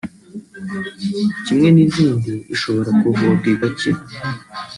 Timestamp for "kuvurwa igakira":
2.99-4.01